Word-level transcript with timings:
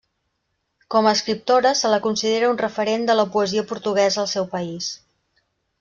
Com 0.95 1.09
a 1.09 1.13
escriptora 1.17 1.75
se 1.83 1.91
la 1.95 2.01
considera 2.07 2.49
un 2.55 2.59
referent 2.65 3.07
de 3.11 3.19
la 3.21 3.29
poesia 3.37 3.69
portuguesa 3.75 4.23
al 4.25 4.33
seu 4.37 4.53
país. 4.57 4.95